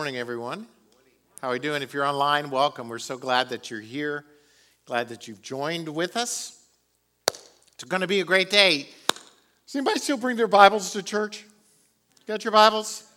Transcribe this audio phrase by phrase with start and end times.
[0.00, 0.68] Morning, everyone.
[1.42, 1.82] How are you doing?
[1.82, 2.88] If you're online, welcome.
[2.88, 4.24] We're so glad that you're here.
[4.84, 6.56] Glad that you've joined with us.
[7.26, 8.90] It's going to be a great day.
[9.66, 11.44] Does anybody still bring their Bibles to church?
[12.28, 13.10] Got your Bibles?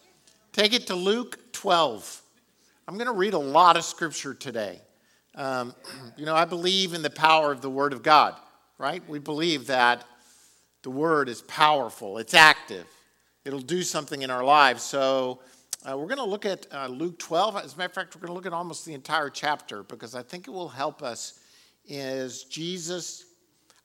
[0.53, 2.19] Take it to Luke 12.
[2.87, 4.81] I'm going to read a lot of scripture today.
[5.35, 5.75] Um,
[6.17, 8.33] you know, I believe in the power of the Word of God,
[8.79, 9.07] right?
[9.07, 10.03] We believe that
[10.81, 12.87] the Word is powerful, it's active,
[13.45, 14.81] it'll do something in our lives.
[14.81, 15.41] So,
[15.83, 17.55] uh, we're going to look at uh, Luke 12.
[17.55, 20.13] As a matter of fact, we're going to look at almost the entire chapter because
[20.13, 21.39] I think it will help us
[21.89, 23.25] as Jesus.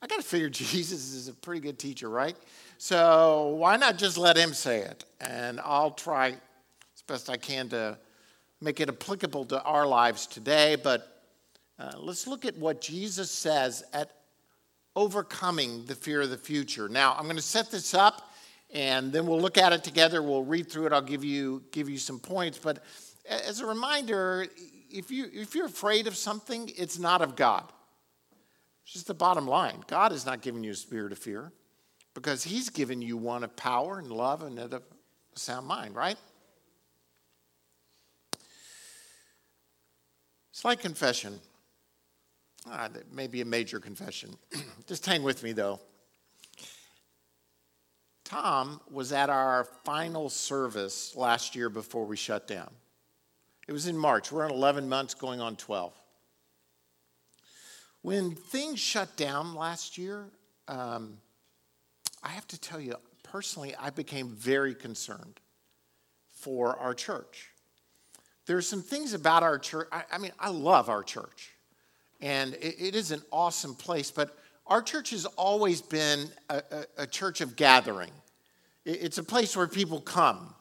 [0.03, 2.37] I got to figure Jesus is a pretty good teacher, right?
[2.77, 5.07] So why not just let him say it?
[5.23, 7.97] And I'll try as best I can to
[8.61, 10.77] make it applicable to our lives today.
[10.77, 11.23] But
[11.79, 14.11] uh, let's look at what Jesus says at
[14.95, 16.91] overcoming the fear of the future.
[16.91, 18.31] Now, I'm going to set this up
[18.71, 20.23] and then we'll look at it together.
[20.23, 20.93] We'll read through it.
[20.93, 22.59] I'll give you give you some points.
[22.59, 22.83] But
[23.29, 24.47] as a reminder,
[24.91, 27.65] if you if you're afraid of something, it's not of God.
[28.85, 29.83] It's just the bottom line.
[29.87, 31.53] God is not giving you a spirit of fear
[32.15, 34.83] because He's given you one of power and love and of a
[35.35, 36.17] sound mind, right?
[40.67, 41.39] Like confession.
[42.69, 44.37] Ah, that may be a major confession.
[44.89, 45.79] Just hang with me, though.
[48.27, 52.69] Tom was at our final service last year before we shut down.
[53.69, 54.33] It was in March.
[54.33, 55.93] We're on 11 months going on 12.
[58.03, 60.27] When things shut down last year,
[60.67, 61.19] um,
[62.21, 65.39] I have to tell you, personally, I became very concerned
[66.29, 67.51] for our church.
[68.47, 69.87] There are some things about our church.
[69.93, 71.53] I, I mean, I love our church,
[72.21, 74.37] and it, it is an awesome place, but
[74.67, 78.11] our church has always been a, a, a church of gathering.
[78.85, 80.55] It's a place where people come.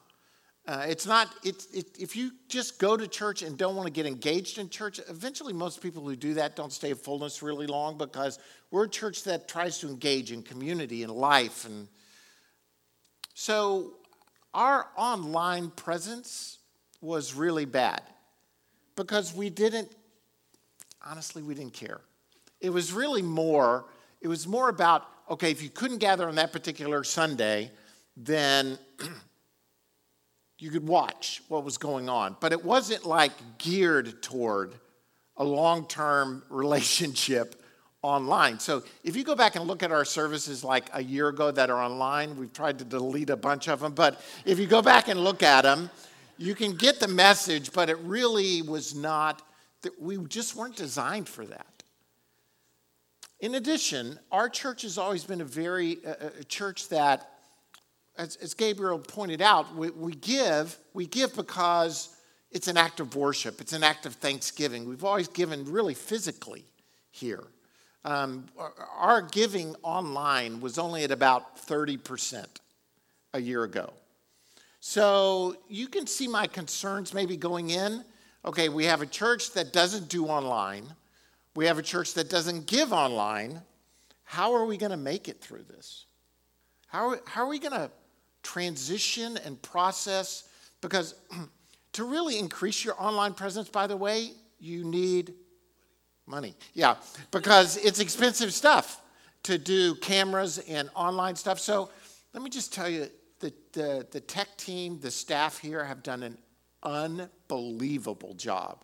[0.67, 1.63] Uh, it's not, it,
[1.99, 5.53] if you just go to church and don't want to get engaged in church, eventually
[5.53, 8.39] most people who do that don't stay at fullness really long because
[8.71, 11.65] we're a church that tries to engage in community and life.
[11.65, 11.87] And
[13.35, 13.93] so
[14.55, 16.57] our online presence
[16.99, 18.01] was really bad
[18.95, 19.91] because we didn't,
[21.05, 22.01] honestly, we didn't care.
[22.59, 23.85] It was really more
[24.25, 27.69] it was more about, okay, if you couldn't gather on that particular Sunday,
[28.17, 28.79] then
[30.57, 32.35] you could watch what was going on.
[32.39, 34.73] But it wasn't like geared toward
[35.37, 37.61] a long term relationship
[38.01, 38.57] online.
[38.59, 41.69] So if you go back and look at our services like a year ago that
[41.69, 45.07] are online, we've tried to delete a bunch of them, but if you go back
[45.07, 45.91] and look at them,
[46.39, 49.43] you can get the message, but it really was not,
[49.83, 51.74] that we just weren't designed for that.
[53.39, 55.97] In addition, our church has always been a very
[56.39, 57.29] a church that,
[58.17, 62.15] as, as Gabriel pointed out, we, we give we give because
[62.51, 63.59] it's an act of worship.
[63.59, 64.87] It's an act of thanksgiving.
[64.87, 66.63] We've always given really physically
[67.11, 67.43] here.
[68.05, 68.45] Um,
[68.97, 72.45] our giving online was only at about 30%
[73.33, 73.91] a year ago.
[74.79, 78.05] So you can see my concerns maybe going in.
[78.45, 80.85] Okay, we have a church that doesn't do online
[81.55, 83.61] we have a church that doesn't give online.
[84.23, 86.05] How are we going to make it through this?
[86.87, 87.89] How are, how are we going to
[88.43, 90.49] transition and process?
[90.81, 91.15] Because
[91.93, 95.33] to really increase your online presence, by the way, you need
[96.27, 96.55] money.
[96.73, 96.95] Yeah,
[97.31, 99.01] because it's expensive stuff
[99.43, 101.59] to do cameras and online stuff.
[101.59, 101.89] So
[102.33, 103.07] let me just tell you
[103.39, 106.37] the, the, the tech team, the staff here have done an
[106.83, 108.83] unbelievable job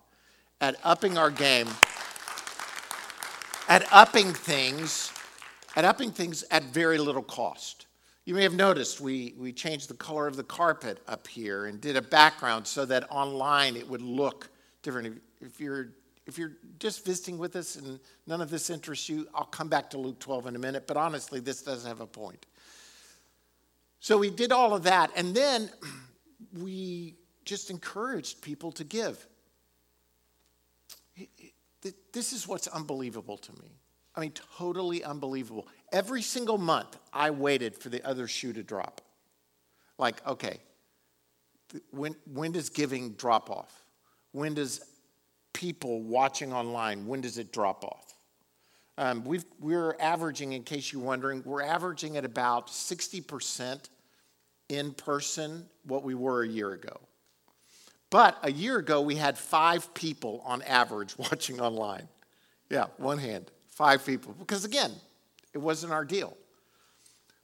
[0.60, 1.68] at upping our game
[3.72, 5.14] at upping things,
[5.78, 7.86] at upping things at very little cost.
[8.26, 11.80] You may have noticed we, we changed the color of the carpet up here and
[11.80, 14.50] did a background so that online it would look
[14.84, 15.22] different.
[15.40, 15.94] If you're,
[16.28, 19.90] if you're just visiting with us and none of this interests you, I'll come back
[19.92, 22.46] to Luke 12 in a minute, but honestly, this doesn't have a point.
[24.02, 25.70] So we did all of that, and then
[26.60, 27.16] we
[27.46, 29.26] just encouraged people to give.
[32.12, 33.72] This is what's unbelievable to me.
[34.16, 35.68] I mean, totally unbelievable.
[35.92, 39.02] Every single month, I waited for the other shoe to drop.
[39.98, 40.60] Like, okay,
[41.92, 43.86] when, when does giving drop off?
[44.32, 44.82] When does
[45.54, 48.14] people watching online, when does it drop off?
[48.98, 53.90] Um, we are averaging, in case you're wondering, we're averaging at about 60%
[54.70, 57.00] in person what we were a year ago.
[58.12, 62.08] But a year ago, we had five people on average watching online.
[62.70, 64.36] Yeah, one hand, five people.
[64.38, 64.92] Because again,
[65.54, 66.38] it wasn't our deal.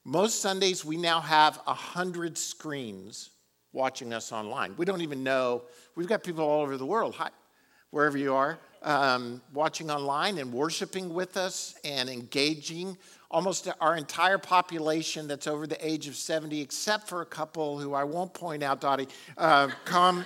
[0.03, 3.31] Most Sundays, we now have 100 screens
[3.73, 4.73] watching us online.
[4.77, 5.63] We don't even know,
[5.95, 7.29] we've got people all over the world, hi,
[7.91, 12.97] wherever you are, um, watching online and worshiping with us and engaging.
[13.29, 17.93] Almost our entire population that's over the age of 70, except for a couple who
[17.93, 20.23] I won't point out, Dottie, uh, come,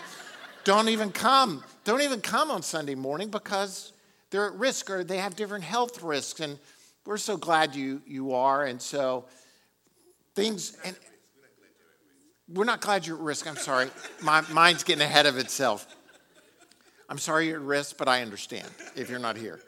[0.64, 1.64] don't even come.
[1.84, 3.94] Don't even come on Sunday morning because
[4.30, 6.40] they're at risk or they have different health risks.
[6.40, 6.58] And
[7.06, 8.66] we're so glad you, you are.
[8.66, 9.26] And so
[10.36, 10.96] things, and
[12.48, 13.48] we're not glad you're at risk.
[13.48, 13.90] I'm sorry.
[14.22, 15.88] My mind's getting ahead of itself.
[17.10, 19.60] I'm sorry you're at risk, but I understand if you're not here.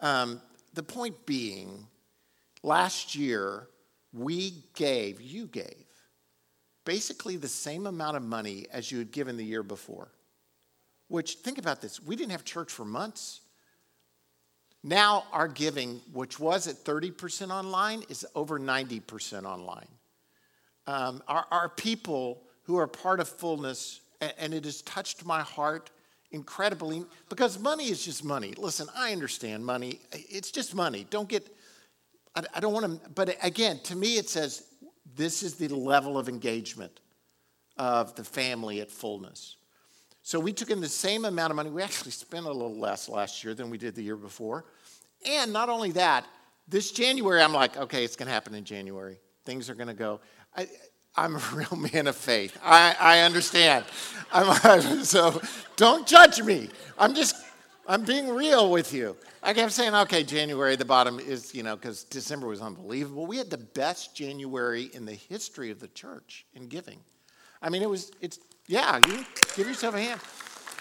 [0.00, 0.40] Um,
[0.74, 1.86] the point being,
[2.62, 3.68] last year,
[4.12, 5.81] we gave, you gave,
[6.84, 10.08] basically the same amount of money as you had given the year before.
[11.08, 13.40] Which, think about this, we didn't have church for months.
[14.82, 19.86] Now, our giving, which was at 30% online, is over 90% online.
[20.86, 25.42] Um, our, our people who are part of fullness, and, and it has touched my
[25.42, 25.90] heart
[26.32, 28.54] incredibly because money is just money.
[28.56, 31.06] Listen, I understand money, it's just money.
[31.10, 31.46] Don't get,
[32.34, 34.64] I, I don't want to, but again, to me, it says
[35.14, 37.00] this is the level of engagement
[37.76, 39.56] of the family at fullness.
[40.22, 41.70] So we took in the same amount of money.
[41.70, 44.64] We actually spent a little less last year than we did the year before.
[45.26, 46.26] And not only that,
[46.68, 49.18] this January, I'm like, okay, it's going to happen in January.
[49.44, 50.20] Things are going to go.
[50.56, 50.68] I,
[51.16, 52.56] am a real man of faith.
[52.62, 53.84] I, I understand.
[54.32, 55.42] I'm, so
[55.76, 56.68] don't judge me.
[56.96, 57.34] I'm just,
[57.86, 59.16] I'm being real with you.
[59.42, 63.26] I kept saying, okay, January, the bottom is, you know, because December was unbelievable.
[63.26, 67.00] We had the best January in the history of the church in giving.
[67.60, 68.38] I mean, it was, it's
[68.68, 69.24] yeah, you
[69.56, 70.20] give yourself a hand.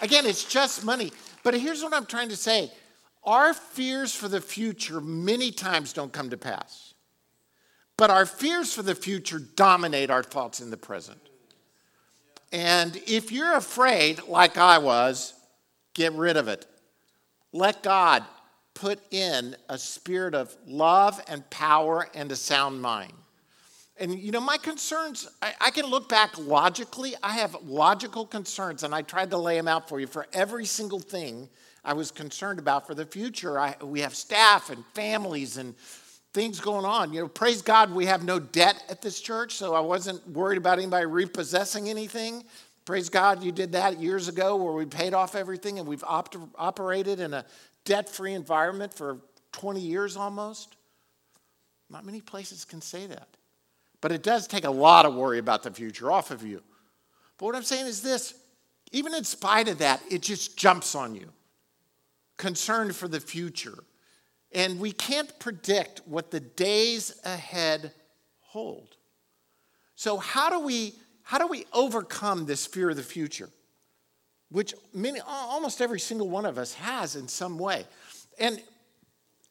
[0.01, 1.12] Again, it's just money.
[1.44, 2.71] But here's what I'm trying to say
[3.24, 6.94] our fears for the future many times don't come to pass.
[7.98, 11.19] But our fears for the future dominate our thoughts in the present.
[12.51, 15.33] And if you're afraid, like I was,
[15.94, 16.65] get rid of it.
[17.53, 18.24] Let God
[18.74, 23.13] put in a spirit of love and power and a sound mind.
[24.00, 27.13] And you know, my concerns, I, I, can look back logically.
[27.21, 30.65] I have logical concerns, and I tried to lay them out for you for every
[30.65, 31.50] single thing
[31.83, 33.59] I was concerned about for the future.
[33.59, 35.75] I, we have staff and families and
[36.33, 37.13] things going on.
[37.13, 40.57] You know, praise God, we have no debt at this church, so I wasn't worried
[40.57, 42.44] about anybody repossessing anything.
[42.86, 46.36] Praise God, you did that years ago where we paid off everything and we've op-
[46.56, 47.45] operated in a
[47.86, 49.18] debt free environment for
[49.51, 50.75] 20 years almost.
[51.89, 53.28] Not many places can say that.
[54.00, 56.62] But it does take a lot of worry about the future off of you.
[57.38, 58.33] But what I'm saying is this
[58.92, 61.30] even in spite of that, it just jumps on you.
[62.38, 63.84] Concerned for the future.
[64.54, 67.94] And we can't predict what the days ahead
[68.42, 68.98] hold.
[69.95, 73.50] So, how do we, how do we overcome this fear of the future?
[74.50, 77.86] Which many, almost every single one of us has in some way.
[78.40, 78.62] And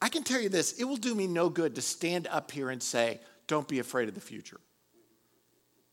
[0.02, 2.70] I can tell you this it will do me no good to stand up here
[2.70, 4.60] and say, don't be afraid of the future.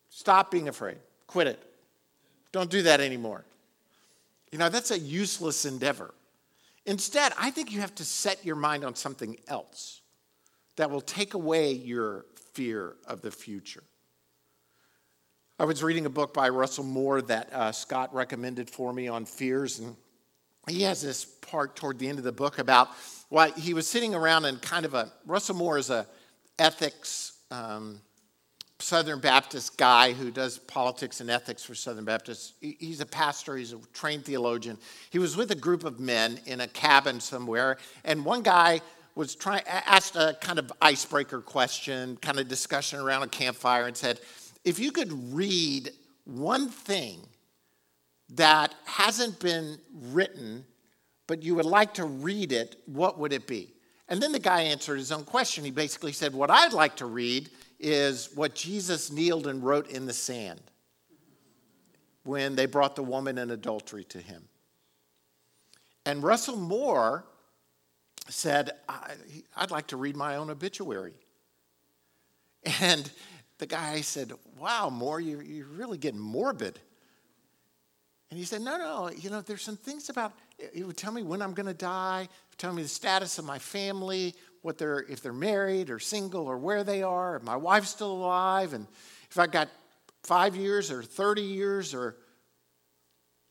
[0.09, 0.97] Stop being afraid.
[1.27, 1.63] Quit it.
[2.51, 3.45] Don't do that anymore.
[4.51, 6.13] You know, that's a useless endeavor.
[6.85, 10.01] Instead, I think you have to set your mind on something else
[10.77, 13.83] that will take away your fear of the future.
[15.59, 19.25] I was reading a book by Russell Moore that uh, Scott recommended for me on
[19.25, 19.95] fears, and
[20.67, 22.89] he has this part toward the end of the book about
[23.29, 26.05] why he was sitting around and kind of a Russell Moore is a
[26.59, 27.99] ethics um,
[28.77, 32.53] Southern Baptist guy who does politics and ethics for Southern Baptists.
[32.61, 34.77] He's a pastor, he's a trained theologian.
[35.09, 38.81] He was with a group of men in a cabin somewhere, and one guy
[39.15, 43.97] was trying asked a kind of icebreaker question, kind of discussion around a campfire, and
[43.97, 44.19] said,
[44.67, 45.91] "If you could read
[46.25, 47.27] one thing
[48.29, 50.65] that hasn't been written,
[51.25, 53.73] but you would like to read it, what would it be?"
[54.09, 55.65] And then the guy answered his own question.
[55.65, 60.05] He basically said, What I'd like to read is what Jesus kneeled and wrote in
[60.05, 60.61] the sand
[62.23, 64.47] when they brought the woman in adultery to him.
[66.05, 67.25] And Russell Moore
[68.29, 71.13] said, I'd like to read my own obituary.
[72.81, 73.09] And
[73.57, 76.79] the guy said, Wow, Moore, you're, you're really getting morbid.
[78.29, 81.23] And he said, No, no, you know, there's some things about, it would tell me
[81.23, 85.21] when I'm going to die, tell me the status of my family, what they're, if
[85.21, 88.85] they're married or single or where they are, if my wife's still alive, and
[89.29, 89.69] if I got
[90.23, 92.17] five years or 30 years or.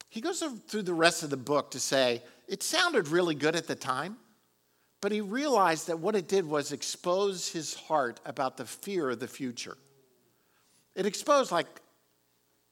[0.08, 3.66] He goes through the rest of the book to say, it sounded really good at
[3.66, 4.16] the time,
[5.02, 9.20] but he realized that what it did was expose his heart about the fear of
[9.20, 9.76] the future.
[10.96, 11.68] It exposed, like,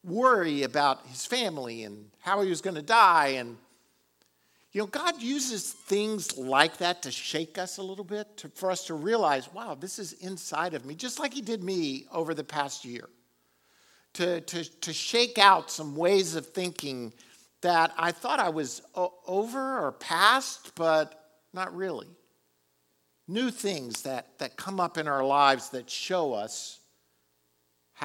[0.03, 3.29] worry about his family and how he was going to die.
[3.37, 3.57] And,
[4.73, 8.71] you know, God uses things like that to shake us a little bit, to, for
[8.71, 12.35] us to realize, wow, this is inside of me, just like he did me over
[12.35, 13.09] the past year.
[14.15, 17.13] To, to, to shake out some ways of thinking
[17.63, 22.09] that I thought I was over or past, but not really.
[23.27, 26.81] New things that, that come up in our lives that show us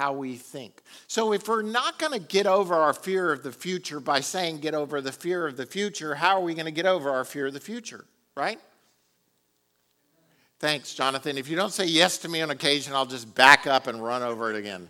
[0.00, 0.80] how we think.
[1.08, 4.60] So, if we're not going to get over our fear of the future by saying
[4.60, 7.22] get over the fear of the future, how are we going to get over our
[7.22, 8.58] fear of the future, right?
[10.58, 11.36] Thanks, Jonathan.
[11.36, 14.22] If you don't say yes to me on occasion, I'll just back up and run
[14.22, 14.88] over it again.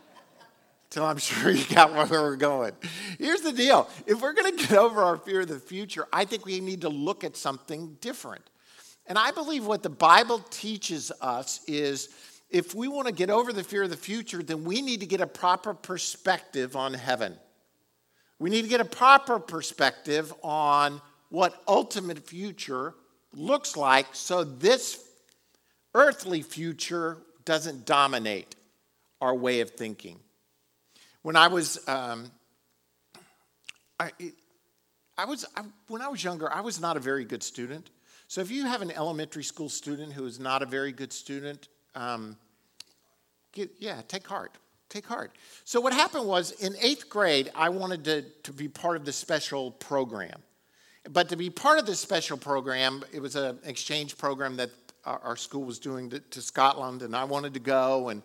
[0.90, 2.72] Till I'm sure you got where we're going.
[3.18, 6.26] Here's the deal if we're going to get over our fear of the future, I
[6.26, 8.44] think we need to look at something different.
[9.06, 12.10] And I believe what the Bible teaches us is
[12.50, 15.06] if we want to get over the fear of the future, then we need to
[15.06, 17.36] get a proper perspective on heaven.
[18.38, 22.94] We need to get a proper perspective on what ultimate future
[23.32, 25.02] looks like so this
[25.94, 28.56] earthly future doesn't dominate
[29.20, 30.18] our way of thinking.
[31.22, 32.30] When I was, um,
[33.98, 34.10] I,
[35.18, 37.90] I was I, when I was younger, I was not a very good student.
[38.26, 41.68] So if you have an elementary school student who is not a very good student,
[41.94, 42.36] um,
[43.52, 44.52] get, yeah, take heart.
[44.88, 45.36] Take heart.
[45.64, 49.12] So, what happened was in eighth grade, I wanted to, to be part of the
[49.12, 50.42] special program.
[51.08, 54.70] But to be part of this special program, it was an exchange program that
[55.04, 58.10] our, school was doing to, to Scotland, and I wanted to go.
[58.10, 58.22] And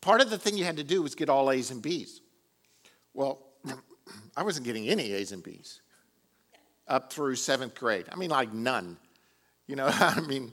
[0.00, 2.20] part of the thing you had to do was get all A's and B's.
[3.14, 3.38] Well,
[4.36, 5.80] I wasn't getting any A's and B's
[6.88, 8.06] up through seventh grade.
[8.10, 8.96] I mean, like none.
[9.66, 10.52] You know, I mean,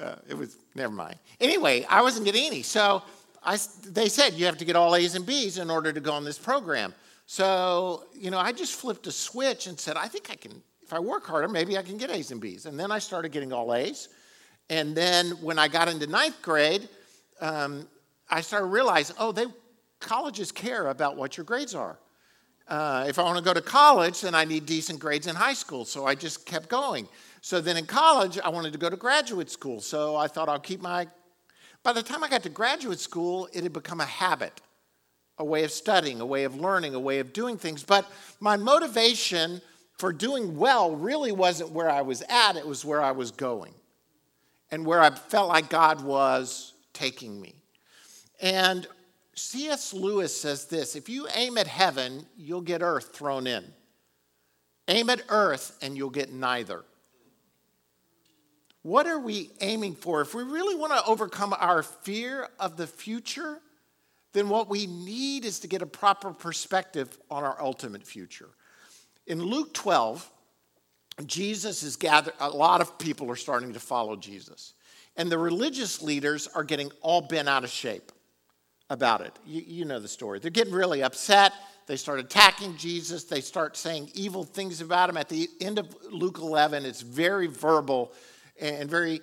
[0.00, 1.16] uh, it was, never mind.
[1.40, 2.62] Anyway, I wasn't getting any.
[2.62, 3.02] So
[3.42, 6.12] I, they said you have to get all A's and B's in order to go
[6.12, 6.94] on this program.
[7.26, 10.92] So, you know, I just flipped a switch and said, I think I can, if
[10.92, 12.66] I work harder, maybe I can get A's and B's.
[12.66, 14.08] And then I started getting all A's.
[14.68, 16.88] And then when I got into ninth grade,
[17.40, 17.86] um,
[18.28, 19.46] I started realizing, oh, they,
[20.00, 21.98] colleges care about what your grades are.
[22.66, 25.54] Uh, if I want to go to college, then I need decent grades in high
[25.54, 25.84] school.
[25.84, 27.08] So I just kept going.
[27.40, 29.80] So then in college, I wanted to go to graduate school.
[29.80, 31.08] So I thought I'll keep my.
[31.82, 34.60] By the time I got to graduate school, it had become a habit,
[35.38, 37.82] a way of studying, a way of learning, a way of doing things.
[37.82, 39.62] But my motivation
[39.98, 43.74] for doing well really wasn't where I was at, it was where I was going
[44.70, 47.54] and where I felt like God was taking me.
[48.40, 48.86] And
[49.34, 49.92] C.S.
[49.92, 53.64] Lewis says this if you aim at heaven, you'll get earth thrown in.
[54.88, 56.84] Aim at earth, and you'll get neither.
[58.82, 60.20] What are we aiming for?
[60.22, 63.60] If we really want to overcome our fear of the future,
[64.32, 68.48] then what we need is to get a proper perspective on our ultimate future.
[69.26, 70.30] In Luke 12,
[71.26, 74.74] Jesus is gathered, a lot of people are starting to follow Jesus.
[75.16, 78.12] And the religious leaders are getting all bent out of shape
[78.88, 79.38] about it.
[79.44, 80.38] You, you, know the story.
[80.38, 81.52] They're getting really upset.
[81.86, 83.24] They start attacking Jesus.
[83.24, 85.16] They start saying evil things about him.
[85.16, 88.12] At the end of Luke 11, it's very verbal
[88.60, 89.20] and very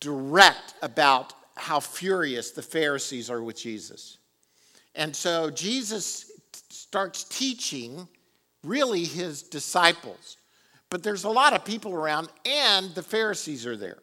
[0.00, 4.18] direct about how furious the Pharisees are with Jesus.
[4.94, 6.30] And so Jesus
[6.70, 8.06] starts teaching
[8.62, 10.36] really his disciples.
[10.90, 13.98] But there's a lot of people around, and the Pharisees are there.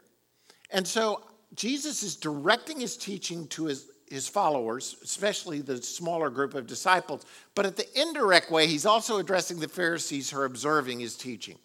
[0.72, 1.22] And so
[1.56, 7.26] Jesus is directing his teaching to his, his followers, especially the smaller group of disciples.
[7.56, 11.58] But at the indirect way, he's also addressing the Pharisees who are observing his teaching.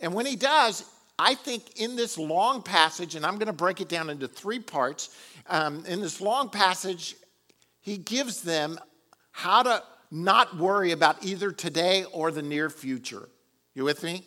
[0.00, 0.84] And when he does,
[1.18, 4.60] I think in this long passage, and I'm going to break it down into three
[4.60, 5.10] parts,
[5.48, 7.16] um, in this long passage,
[7.80, 8.78] he gives them
[9.32, 13.28] how to not worry about either today or the near future.
[13.74, 14.26] You with me?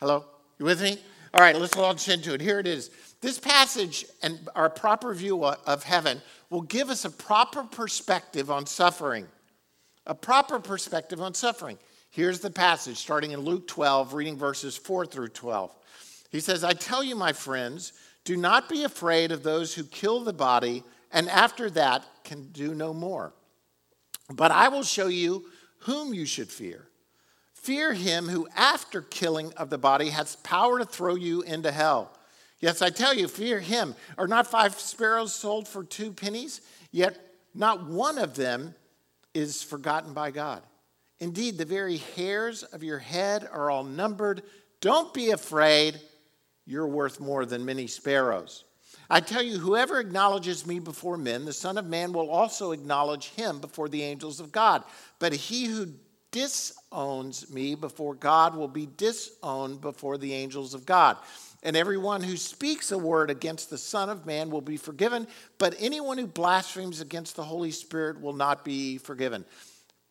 [0.00, 0.24] Hello?
[0.58, 0.98] You with me?
[1.34, 2.40] All right, let's launch into it.
[2.40, 2.90] Here it is.
[3.20, 6.20] This passage and our proper view of heaven
[6.50, 9.26] will give us a proper perspective on suffering.
[10.06, 11.78] A proper perspective on suffering.
[12.12, 15.74] Here's the passage starting in Luke 12, reading verses 4 through 12.
[16.30, 20.20] He says, I tell you, my friends, do not be afraid of those who kill
[20.20, 23.32] the body and after that can do no more.
[24.28, 25.46] But I will show you
[25.78, 26.86] whom you should fear.
[27.54, 32.14] Fear him who, after killing of the body, has power to throw you into hell.
[32.60, 33.94] Yes, I tell you, fear him.
[34.18, 36.60] Are not five sparrows sold for two pennies?
[36.90, 37.18] Yet
[37.54, 38.74] not one of them
[39.32, 40.62] is forgotten by God.
[41.22, 44.42] Indeed, the very hairs of your head are all numbered.
[44.80, 46.00] Don't be afraid.
[46.66, 48.64] You're worth more than many sparrows.
[49.08, 53.28] I tell you, whoever acknowledges me before men, the Son of Man will also acknowledge
[53.28, 54.82] him before the angels of God.
[55.20, 55.92] But he who
[56.32, 61.18] disowns me before God will be disowned before the angels of God.
[61.62, 65.76] And everyone who speaks a word against the Son of Man will be forgiven, but
[65.78, 69.44] anyone who blasphemes against the Holy Spirit will not be forgiven.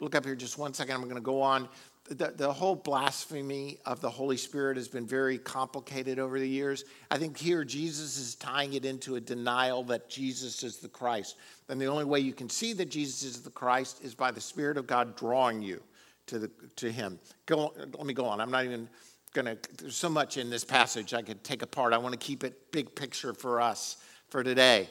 [0.02, 0.96] Look up here just one second.
[0.96, 1.70] I'm going to go on.
[2.10, 6.84] The, the whole blasphemy of the Holy Spirit has been very complicated over the years.
[7.12, 11.38] I think here Jesus is tying it into a denial that Jesus is the Christ.
[11.70, 14.42] And the only way you can see that Jesus is the Christ is by the
[14.42, 15.82] Spirit of God drawing you
[16.26, 17.20] to, the, to Him.
[17.46, 18.42] Go, let me go on.
[18.42, 18.90] I'm not even
[19.34, 21.94] going to, there's so much in this passage I could take apart.
[21.94, 23.98] I want to keep it big picture for us
[24.30, 24.90] for today.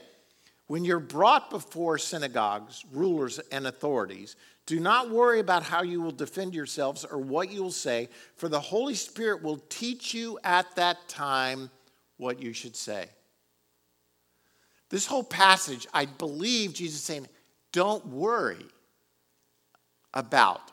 [0.68, 4.36] When you're brought before synagogues, rulers, and authorities,
[4.70, 8.48] do not worry about how you will defend yourselves or what you will say, for
[8.48, 11.72] the Holy Spirit will teach you at that time
[12.18, 13.08] what you should say.
[14.88, 17.26] This whole passage, I believe Jesus is saying,
[17.72, 18.64] don't worry
[20.14, 20.70] about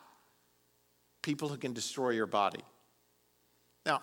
[1.20, 2.62] people who can destroy your body.
[3.84, 4.02] Now,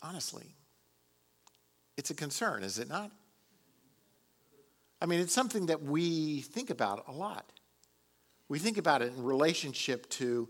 [0.00, 0.46] honestly,
[1.96, 3.10] it's a concern, is it not?
[5.02, 7.44] I mean, it's something that we think about a lot.
[8.48, 10.48] We think about it in relationship to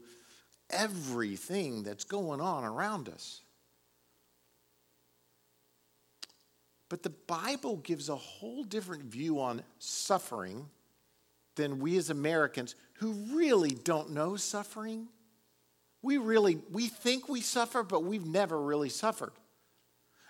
[0.68, 3.40] everything that's going on around us.
[6.90, 10.68] But the Bible gives a whole different view on suffering
[11.56, 15.09] than we as Americans who really don't know suffering
[16.02, 19.32] we really we think we suffer but we've never really suffered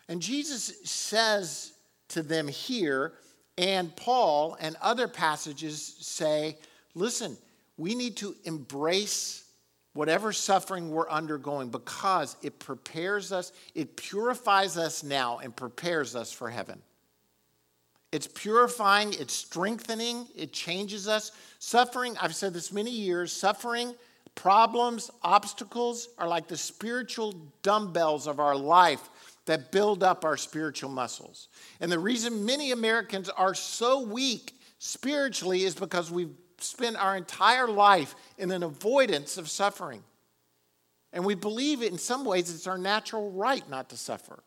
[0.09, 1.73] and jesus says
[2.09, 3.15] to them here
[3.59, 6.57] and paul and other passages say
[6.95, 7.37] listen
[7.77, 9.45] we need to embrace
[9.95, 16.33] whatever suffering we're undergoing because it prepares us it purifies us now and prepares us
[16.33, 16.81] for heaven.
[18.11, 21.33] It's purifying it's strengthening it changes us.
[21.59, 23.95] Suffering i've said this many years suffering
[24.35, 29.11] Problems, obstacles are like the spiritual dumbbells of our life
[29.47, 31.49] that build up our spiritual muscles.
[31.81, 37.67] And the reason many Americans are so weak spiritually is because we've spent our entire
[37.67, 40.03] life in an avoidance of suffering.
[41.13, 44.43] And we believe in some ways it's our natural right not to suffer.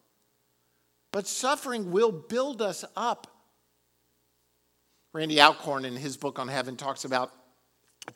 [1.12, 3.28] But suffering will build us up.
[5.14, 7.32] Randy Alcorn, in his book on heaven, talks about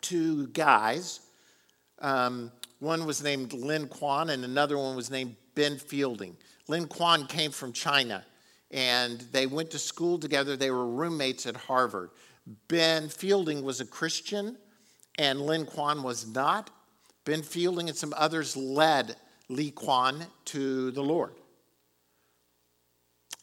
[0.00, 1.20] two guys
[2.00, 6.36] um, one was named Lin Kuan, and another one was named Ben Fielding.
[6.66, 8.24] Lin Kuan came from China,
[8.70, 10.56] and they went to school together.
[10.56, 12.10] They were roommates at Harvard.
[12.68, 14.56] Ben Fielding was a Christian,
[15.18, 16.70] and Lin Kuan was not.
[17.24, 19.16] Ben Fielding and some others led
[19.48, 21.34] Li Quan to the Lord.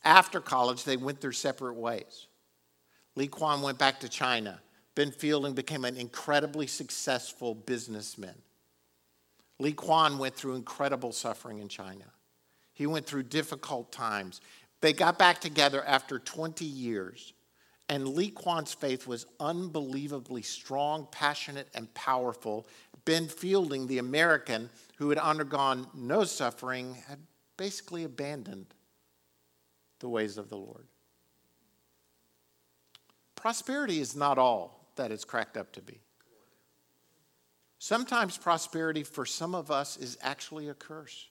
[0.03, 2.27] After college, they went their separate ways.
[3.15, 4.61] Li Quan went back to China.
[4.95, 8.35] Ben Fielding became an incredibly successful businessman.
[9.59, 12.05] Li Quan went through incredible suffering in China.
[12.73, 14.39] He went through difficult times.
[14.81, 17.33] They got back together after 20 years,
[17.89, 22.67] and Li Quan's faith was unbelievably strong, passionate, and powerful.
[23.05, 27.19] Ben Fielding, the American who had undergone no suffering, had
[27.55, 28.67] basically abandoned
[29.99, 30.85] the ways of the Lord.
[33.35, 36.01] Prosperity is not all that it's cracked up to be.
[37.87, 41.29] Sometimes prosperity for some of us is actually a curse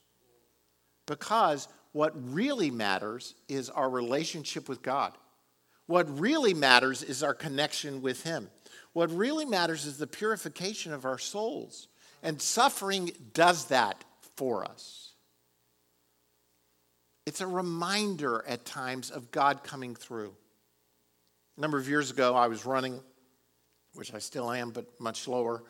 [1.04, 5.12] because what really matters is our relationship with God.
[5.84, 8.48] What really matters is our connection with Him.
[8.94, 11.88] What really matters is the purification of our souls.
[12.22, 14.02] And suffering does that
[14.36, 15.12] for us.
[17.26, 20.32] It's a reminder at times of God coming through.
[21.58, 22.98] A number of years ago, I was running,
[23.92, 25.62] which I still am, but much slower.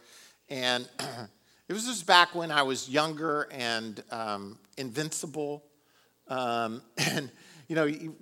[0.48, 0.88] And
[1.68, 5.64] it was just back when I was younger and um, invincible.
[6.28, 7.30] Um, and,
[7.68, 8.16] you know, you,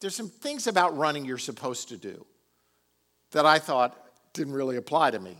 [0.00, 2.24] there's some things about running you're supposed to do
[3.32, 3.98] that I thought
[4.32, 5.36] didn't really apply to me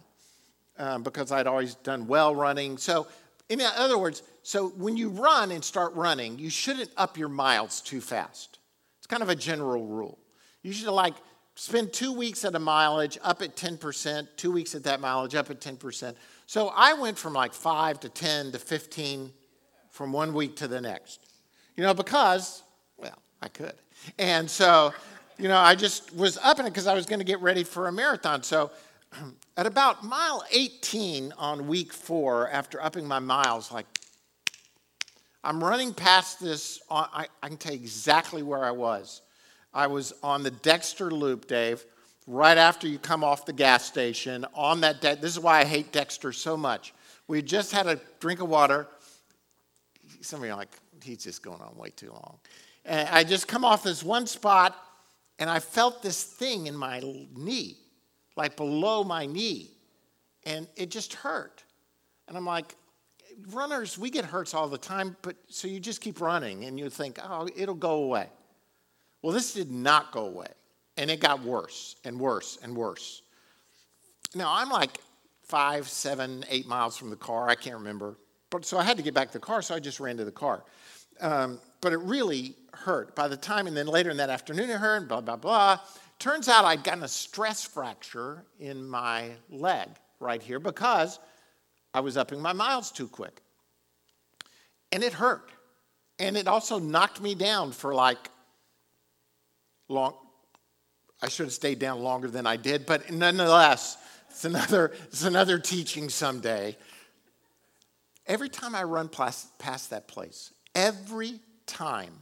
[0.79, 2.79] um, because I'd always done well running.
[2.79, 3.07] So,
[3.49, 7.81] in other words, so when you run and start running, you shouldn't up your miles
[7.81, 8.59] too fast.
[8.99, 10.18] It's kind of a general rule.
[10.62, 11.14] You should like
[11.56, 15.50] spend two weeks at a mileage up at 10%, two weeks at that mileage up
[15.50, 16.14] at 10%.
[16.46, 19.32] So I went from like 5 to 10 to 15
[19.90, 21.20] from one week to the next.
[21.74, 22.62] You know, because,
[22.98, 23.72] well, I could.
[24.18, 24.92] And so,
[25.38, 27.64] you know, I just was up in it because I was going to get ready
[27.64, 28.42] for a marathon.
[28.42, 28.70] So
[29.56, 33.86] at about mile 18 on week four, after upping my miles, like,
[35.42, 36.82] I'm running past this.
[36.90, 39.22] I, I can tell you exactly where I was.
[39.72, 41.85] I was on the Dexter Loop, Dave,
[42.26, 44.46] right after you come off the gas station.
[44.55, 46.94] On that, this is why I hate Dexter so much.
[47.29, 48.87] We just had a drink of water.
[50.20, 52.38] Some of you are like, he's just going on way too long.
[52.85, 54.76] And I just come off this one spot,
[55.38, 57.00] and I felt this thing in my
[57.35, 57.76] knee,
[58.37, 59.70] like below my knee,
[60.44, 61.64] and it just hurt.
[62.29, 62.74] And I'm like,
[63.50, 66.88] runners, we get hurts all the time, but so you just keep running and you
[66.88, 68.29] think, oh, it'll go away.
[69.26, 70.46] Well, this did not go away,
[70.96, 73.22] and it got worse and worse and worse.
[74.36, 75.00] Now, I'm like
[75.42, 77.48] five, seven, eight miles from the car.
[77.48, 78.18] I can't remember.
[78.50, 80.24] But so I had to get back to the car, so I just ran to
[80.24, 80.62] the car.
[81.20, 83.16] Um, but it really hurt.
[83.16, 85.80] By the time, and then later in that afternoon, it hurt, blah, blah, blah.
[86.20, 89.88] Turns out I'd gotten a stress fracture in my leg
[90.20, 91.18] right here because
[91.92, 93.40] I was upping my miles too quick.
[94.92, 95.50] And it hurt.
[96.20, 98.30] And it also knocked me down for like
[99.88, 100.14] long.
[101.22, 103.96] I should have stayed down longer than I did, but nonetheless,
[104.31, 106.77] it's another, it's another teaching someday.
[108.27, 112.12] Every time I run past, that place, every time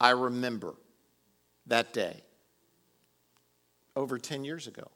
[0.00, 0.74] I remember
[1.66, 2.22] that day
[3.94, 4.90] over 10 years ago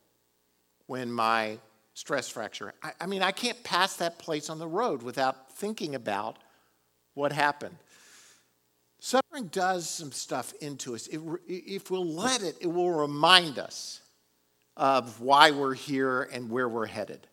[0.87, 1.59] when my
[1.95, 2.75] stress fracture.
[2.83, 6.39] I, I, mean, I can't pass that place on the road without thinking about
[7.15, 7.77] what happened.
[9.05, 11.09] Suffering does some stuff into us.
[11.09, 14.01] It, if we'll let it, it will remind us
[14.79, 17.27] of why we're here and where we're headed.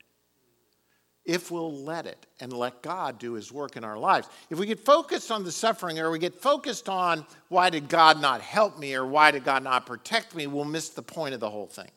[1.23, 4.27] If we'll let it and let God do his work in our lives.
[4.49, 8.21] If we get focused on the suffering or we get focused on why did God
[8.21, 11.39] not help me or why did God not protect me, we'll miss the point of
[11.39, 11.89] the whole thing.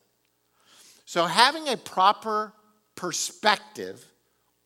[1.04, 2.52] So, having a proper
[2.94, 4.04] perspective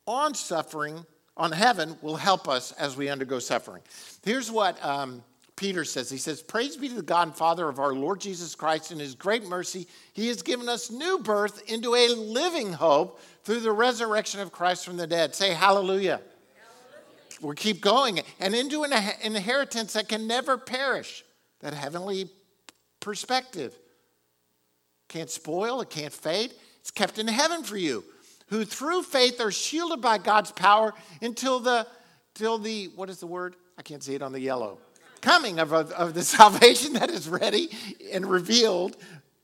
[0.05, 1.03] on suffering,
[1.39, 3.81] on heaven, will help us as we undergo suffering.
[4.23, 5.23] Here's what um,
[5.55, 8.55] Peter says He says, Praise be to the God and Father of our Lord Jesus
[8.55, 8.91] Christ.
[8.91, 13.61] In his great mercy, he has given us new birth into a living hope through
[13.61, 15.33] the resurrection of Christ from the dead.
[15.33, 16.21] Say hallelujah.
[17.41, 18.19] We'll keep going.
[18.39, 18.91] And into an
[19.23, 21.23] inheritance that can never perish,
[21.61, 22.29] that heavenly
[22.99, 23.73] perspective.
[25.07, 26.53] Can't spoil, it can't fade.
[26.81, 28.03] It's kept in heaven for you,
[28.49, 31.87] who through faith are shielded by God's power until the,
[32.33, 33.55] till the, what is the word?
[33.77, 34.79] I can't see it on the yellow.
[35.21, 37.69] Coming of, of, of the salvation that is ready
[38.11, 38.97] and revealed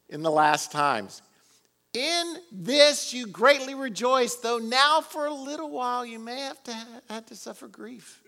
[0.10, 1.22] in the last times.
[1.94, 6.76] In this you greatly rejoice, though now for a little while you may have to,
[7.10, 8.22] have to suffer grief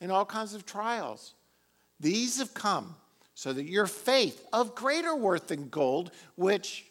[0.00, 1.34] in all kinds of trials.
[1.98, 2.94] These have come
[3.34, 6.86] so that your faith, of greater worth than gold, which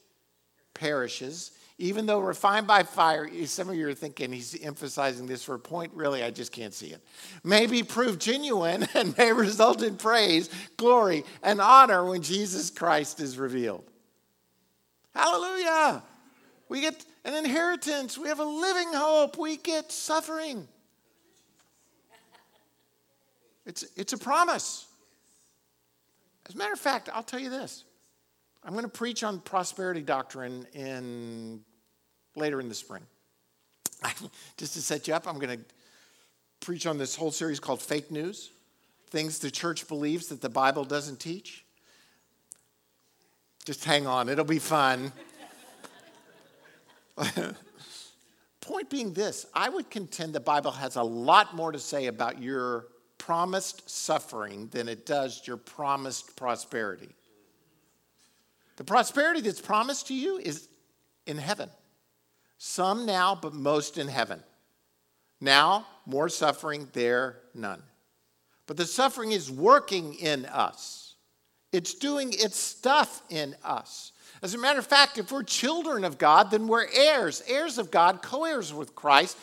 [0.74, 5.56] perishes, even though refined by fire, some of you are thinking he's emphasizing this for
[5.56, 5.92] a point.
[5.94, 7.02] Really, I just can't see it.
[7.44, 13.20] May be proved genuine and may result in praise, glory, and honor when Jesus Christ
[13.20, 13.84] is revealed.
[15.14, 16.02] Hallelujah.
[16.70, 20.68] We get an inheritance, we have a living hope, we get suffering.
[23.66, 24.86] It's, it's a promise.
[26.48, 27.84] As a matter of fact, I'll tell you this.
[28.66, 31.62] I'm going to preach on prosperity doctrine in
[32.36, 33.04] later in the spring.
[34.58, 35.66] Just to set you up, I'm going to
[36.62, 38.50] preach on this whole series called Fake News
[39.12, 41.64] Things the Church Believes That the Bible Doesn't Teach.
[43.66, 45.12] Just hang on, it'll be fun.
[48.62, 52.42] Point being this I would contend the Bible has a lot more to say about
[52.42, 52.88] your
[53.20, 57.10] promised suffering than it does your promised prosperity.
[58.78, 60.68] The prosperity that's promised to you is
[61.26, 61.70] in heaven.
[62.58, 64.42] Some now, but most in heaven.
[65.42, 67.82] Now, more suffering, there, none.
[68.68, 71.16] But the suffering is working in us,
[71.72, 74.12] it's doing its stuff in us.
[74.42, 77.90] As a matter of fact, if we're children of God, then we're heirs, heirs of
[77.90, 79.38] God, co heirs with Christ.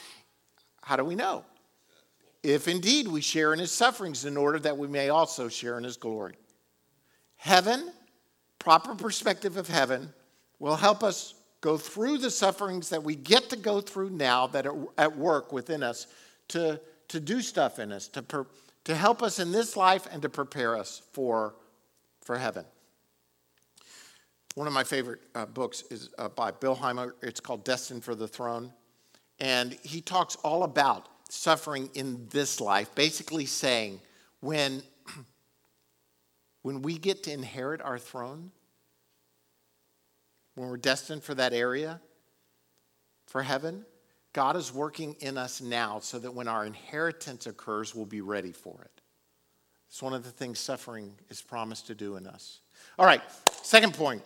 [0.82, 1.44] How do we know?
[2.42, 5.84] if indeed we share in his sufferings, in order that we may also share in
[5.84, 6.34] his glory.
[7.36, 7.92] Heaven,
[8.62, 10.12] proper perspective of heaven,
[10.60, 14.66] will help us go through the sufferings that we get to go through now that
[14.66, 16.06] are at work within us
[16.46, 18.46] to, to do stuff in us, to, per,
[18.84, 21.56] to help us in this life and to prepare us for,
[22.20, 22.64] for heaven.
[24.54, 27.14] One of my favorite uh, books is uh, by Billheimer.
[27.20, 28.72] It's called Destined for the Throne.
[29.40, 33.98] And he talks all about suffering in this life, basically saying
[34.40, 34.84] when,
[36.62, 38.50] when we get to inherit our throne,
[40.54, 42.00] when we're destined for that area,
[43.26, 43.84] for heaven,
[44.32, 48.52] God is working in us now so that when our inheritance occurs, we'll be ready
[48.52, 49.00] for it.
[49.88, 52.60] It's one of the things suffering is promised to do in us.
[52.98, 53.20] All right,
[53.62, 54.22] second point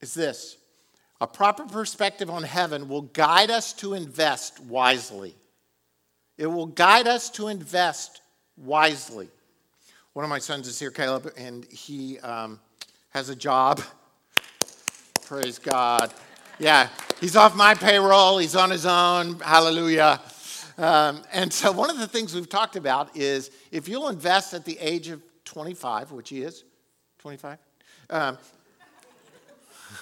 [0.00, 0.58] is this
[1.20, 5.34] a proper perspective on heaven will guide us to invest wisely.
[6.36, 8.20] It will guide us to invest
[8.56, 9.28] wisely.
[10.14, 12.60] One of my sons is here, Caleb, and he um,
[13.10, 13.80] has a job.
[15.24, 16.12] Praise God.
[16.58, 19.40] Yeah, he's off my payroll, he's on his own.
[19.40, 20.20] Hallelujah.
[20.76, 24.66] Um, and so, one of the things we've talked about is if you'll invest at
[24.66, 26.64] the age of 25, which he is
[27.20, 27.56] 25,
[28.10, 28.36] um,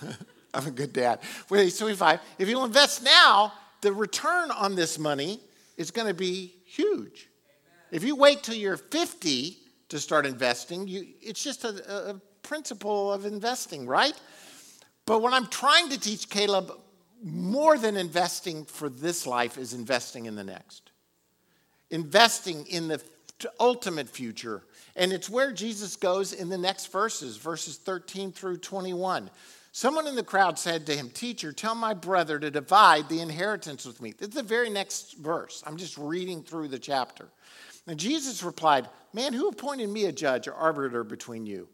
[0.54, 1.20] I'm a good dad.
[1.46, 5.38] When he's 25, if you'll invest now, the return on this money
[5.76, 7.28] is going to be huge.
[7.92, 9.59] If you wait till you're 50
[9.90, 14.18] to start investing, you, it's just a, a principle of investing, right?
[15.04, 16.72] But what I'm trying to teach Caleb
[17.22, 20.90] more than investing for this life is investing in the next.
[21.90, 23.02] Investing in the
[23.58, 24.62] ultimate future.
[24.96, 29.30] And it's where Jesus goes in the next verses, verses 13 through 21.
[29.72, 33.86] Someone in the crowd said to him, Teacher, tell my brother to divide the inheritance
[33.86, 34.14] with me.
[34.18, 35.62] It's the very next verse.
[35.66, 37.28] I'm just reading through the chapter.
[37.86, 41.68] And Jesus replied, Man, who appointed me a judge or arbiter between you?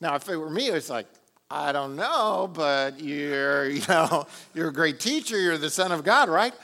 [0.00, 1.06] Now, if it were me, it's like,
[1.50, 6.04] I don't know, but you're, you know, you're a great teacher, you're the Son of
[6.04, 6.54] God, right?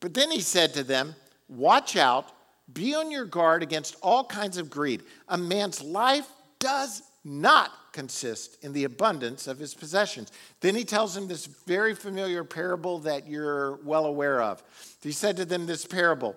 [0.00, 1.14] But then he said to them,
[1.48, 2.30] Watch out,
[2.72, 5.02] be on your guard against all kinds of greed.
[5.28, 10.30] A man's life does not consist in the abundance of his possessions.
[10.60, 14.62] Then he tells them this very familiar parable that you're well aware of.
[15.02, 16.36] He said to them this parable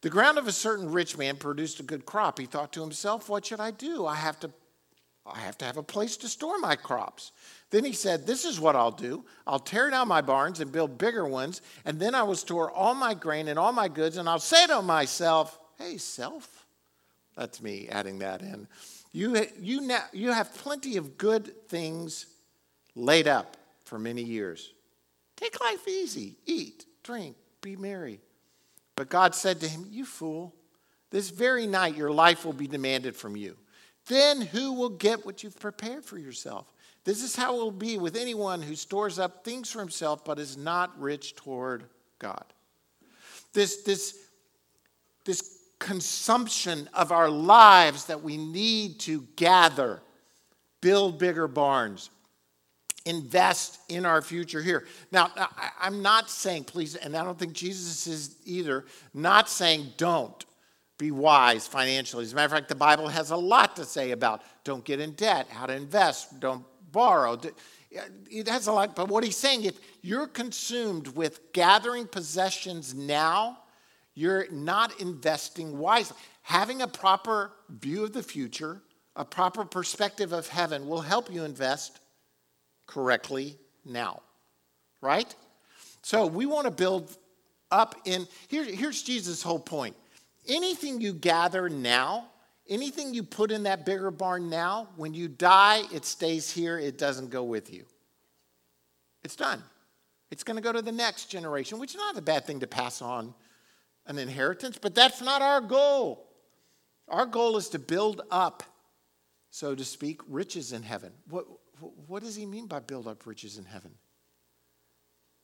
[0.00, 2.38] The ground of a certain rich man produced a good crop.
[2.38, 4.06] He thought to himself, What should I do?
[4.06, 4.50] I have to
[5.30, 7.32] I have to have a place to store my crops.
[7.70, 9.24] Then he said, This is what I'll do.
[9.46, 12.94] I'll tear down my barns and build bigger ones, and then I will store all
[12.94, 16.66] my grain and all my goods, and I'll say to myself, Hey, self.
[17.36, 18.66] That's me adding that in.
[19.12, 22.26] You, you, now, you have plenty of good things
[22.94, 24.72] laid up for many years.
[25.36, 28.20] Take life easy, eat, drink, be merry.
[28.98, 30.56] But God said to him, You fool,
[31.10, 33.56] this very night your life will be demanded from you.
[34.08, 36.66] Then who will get what you've prepared for yourself?
[37.04, 40.40] This is how it will be with anyone who stores up things for himself but
[40.40, 41.84] is not rich toward
[42.18, 42.44] God.
[43.52, 44.18] This, this,
[45.24, 50.02] this consumption of our lives that we need to gather,
[50.80, 52.10] build bigger barns,
[53.08, 54.86] invest in our future here.
[55.10, 55.30] Now,
[55.80, 60.44] I'm not saying, please, and I don't think Jesus is either, not saying don't
[60.98, 62.24] be wise financially.
[62.24, 65.00] As a matter of fact, the Bible has a lot to say about don't get
[65.00, 67.40] in debt, how to invest, don't borrow.
[68.30, 73.58] It has a lot, but what he's saying, if you're consumed with gathering possessions now,
[74.14, 76.16] you're not investing wisely.
[76.42, 78.82] Having a proper view of the future,
[79.16, 82.00] a proper perspective of heaven will help you invest
[82.88, 84.22] correctly now,
[85.00, 85.32] right?
[86.02, 87.16] So we want to build
[87.70, 89.94] up in, here, here's Jesus' whole point
[90.48, 92.24] anything you gather now,
[92.68, 96.98] anything you put in that bigger barn now, when you die, it stays here, it
[96.98, 97.84] doesn't go with you.
[99.22, 99.62] It's done.
[100.30, 102.66] It's going to go to the next generation, which is not a bad thing to
[102.66, 103.34] pass on
[104.06, 106.26] an inheritance, but that's not our goal.
[107.08, 108.62] Our goal is to build up,
[109.50, 111.12] so to speak, riches in heaven.
[111.28, 111.46] What,
[112.06, 113.92] what does he mean by build up riches in heaven?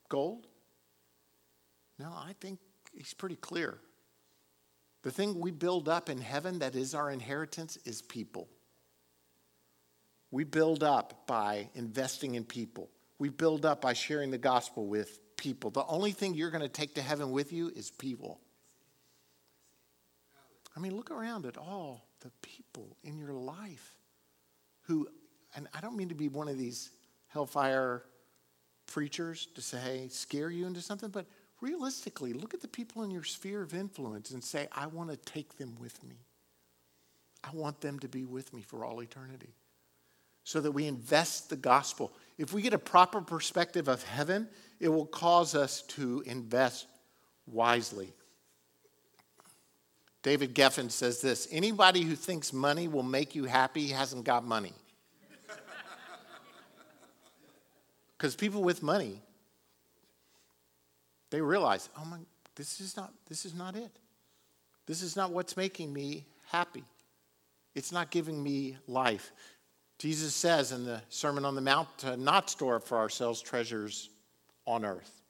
[0.08, 0.46] Gold?
[1.98, 2.58] No, I think
[2.92, 3.78] he's pretty clear.
[5.02, 8.48] The thing we build up in heaven that is our inheritance is people.
[10.30, 12.90] We build up by investing in people.
[13.18, 15.70] We build up by sharing the gospel with people.
[15.70, 18.40] The only thing you're going to take to heaven with you is people.
[20.76, 23.94] I mean, look around at all the people in your life
[24.82, 25.06] who,
[25.54, 26.90] and I don't mean to be one of these
[27.28, 28.04] hellfire
[28.86, 31.26] preachers to say, scare you into something, but
[31.60, 35.16] realistically, look at the people in your sphere of influence and say, I want to
[35.16, 36.16] take them with me.
[37.42, 39.54] I want them to be with me for all eternity.
[40.44, 42.12] So that we invest the gospel.
[42.36, 46.86] If we get a proper perspective of heaven, it will cause us to invest
[47.46, 48.12] wisely.
[50.22, 54.72] David Geffen says this anybody who thinks money will make you happy hasn't got money.
[58.24, 59.20] Because people with money
[61.28, 62.16] they realize, oh my,
[62.54, 63.90] this is not, this is not it.
[64.86, 66.84] This is not what's making me happy.
[67.74, 69.30] It's not giving me life.
[69.98, 74.08] Jesus says in the Sermon on the Mount to not store up for ourselves treasures
[74.66, 75.20] on earth.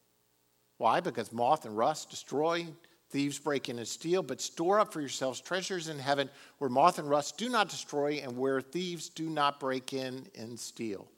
[0.78, 1.00] Why?
[1.00, 2.64] Because moth and rust destroy,
[3.10, 7.00] thieves break in and steal, but store up for yourselves treasures in heaven where moth
[7.00, 11.08] and rust do not destroy and where thieves do not break in and steal.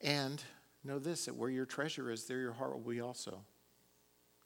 [0.00, 0.42] And
[0.84, 3.42] know this that where your treasure is, there your heart will be also.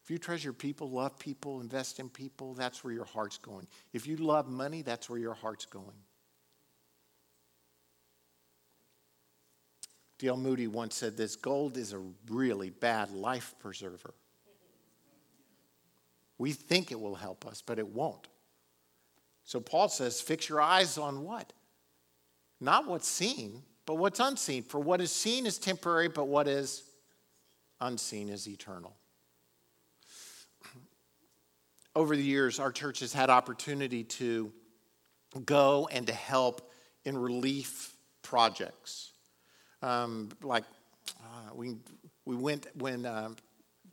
[0.03, 3.67] If you treasure people, love people, invest in people, that's where your heart's going.
[3.91, 5.95] If you love money, that's where your heart's going.
[10.17, 10.37] D.L.
[10.37, 14.13] Moody once said this gold is a really bad life preserver.
[16.37, 18.27] We think it will help us, but it won't.
[19.43, 21.51] So Paul says, fix your eyes on what?
[22.59, 24.63] Not what's seen, but what's unseen.
[24.63, 26.83] For what is seen is temporary, but what is
[27.79, 28.95] unseen is eternal.
[31.95, 34.51] Over the years, our church has had opportunity to
[35.45, 36.71] go and to help
[37.03, 39.11] in relief projects.
[39.81, 40.63] Um, like
[41.21, 41.75] uh, we,
[42.25, 43.35] we went when um,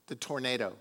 [0.07, 0.73] the tornado,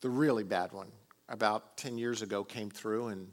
[0.00, 0.90] the really bad one,
[1.28, 3.28] about 10 years ago came through and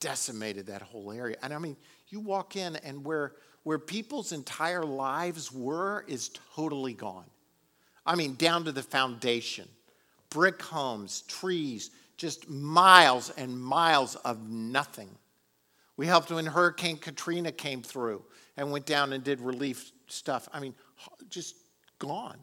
[0.00, 1.36] decimated that whole area.
[1.42, 1.76] And I mean,
[2.08, 3.32] you walk in and where,
[3.66, 7.24] where people's entire lives were is totally gone.
[8.06, 9.66] I mean, down to the foundation
[10.30, 15.08] brick homes, trees, just miles and miles of nothing.
[15.96, 18.22] We helped when Hurricane Katrina came through
[18.56, 20.48] and went down and did relief stuff.
[20.52, 20.74] I mean,
[21.28, 21.56] just
[21.98, 22.38] gone.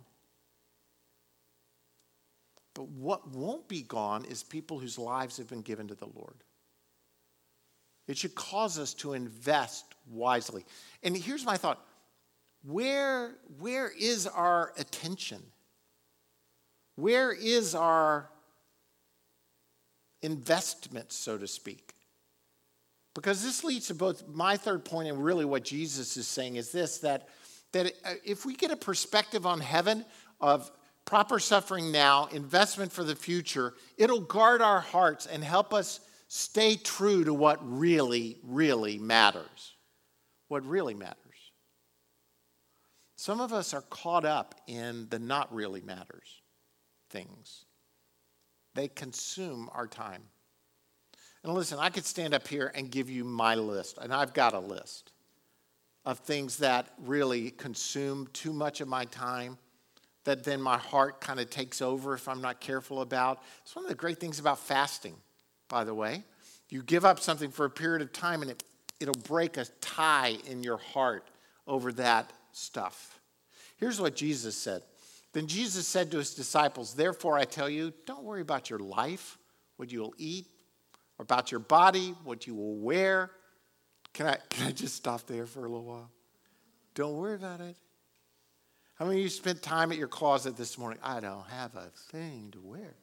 [2.73, 6.43] But what won't be gone is people whose lives have been given to the Lord.
[8.07, 10.65] It should cause us to invest wisely.
[11.03, 11.79] And here's my thought
[12.63, 15.41] where, where is our attention?
[16.95, 18.29] Where is our
[20.21, 21.93] investment, so to speak?
[23.15, 26.71] Because this leads to both my third point and really what Jesus is saying is
[26.71, 27.29] this that,
[27.73, 30.05] that uh, if we get a perspective on heaven
[30.39, 30.71] of
[31.05, 35.99] proper suffering now, investment for the future, it'll guard our hearts and help us
[36.35, 39.75] stay true to what really, really matters.
[40.47, 41.17] What really matters.
[43.15, 46.41] Some of us are caught up in the not really matters
[47.11, 47.65] things,
[48.73, 50.23] they consume our time.
[51.43, 54.55] And listen, I could stand up here and give you my list, and I've got
[54.55, 55.11] a list
[56.03, 59.59] of things that really consume too much of my time,
[60.23, 63.43] that then my heart kind of takes over if I'm not careful about.
[63.61, 65.15] It's one of the great things about fasting,
[65.73, 66.23] by the way.
[66.69, 68.63] You give up something for a period of time, and it,
[68.99, 71.27] it'll break a tie in your heart
[71.65, 73.19] over that stuff.
[73.77, 74.83] Here's what Jesus said.
[75.33, 79.39] Then Jesus said to his disciples, Therefore I tell you, don't worry about your life,
[79.77, 80.45] what you will eat
[81.17, 83.31] or about your body, what you will wear.
[84.13, 86.11] Can I, can I just stop there for a little while?
[86.93, 87.75] Don't worry about it.
[88.93, 90.99] How many of you spent time at your closet this morning?
[91.01, 92.93] I don't have a thing to wear.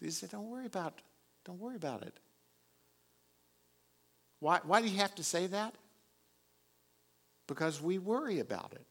[0.00, 0.94] You said, don't worry about,
[1.44, 2.18] don't worry about it.
[4.40, 5.74] Why, why do you have to say that?
[7.46, 8.86] Because we worry about it.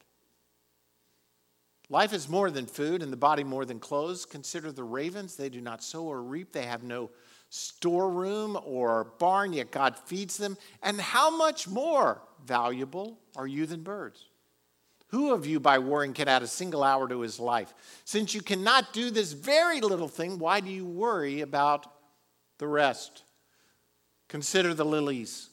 [1.88, 4.24] Life is more than food and the body more than clothes.
[4.24, 5.36] Consider the ravens.
[5.36, 6.52] They do not sow or reap.
[6.52, 7.10] They have no
[7.50, 10.56] storeroom or barn, yet God feeds them.
[10.82, 14.24] And how much more valuable are you than birds?
[15.08, 17.74] Who of you, by worrying, can add a single hour to his life?
[18.06, 21.91] Since you cannot do this very little thing, why do you worry about
[22.62, 23.24] the rest?
[24.28, 25.50] Consider the lilies,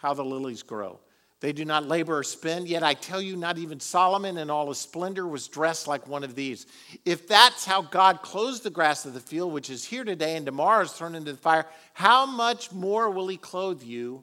[0.00, 1.00] how the lilies grow.
[1.40, 4.68] They do not labor or spin, yet I tell you, not even Solomon in all
[4.68, 6.66] his splendor was dressed like one of these.
[7.04, 10.46] If that's how God clothes the grass of the field, which is here today and
[10.46, 14.22] tomorrow is thrown into the fire, how much more will he clothe you,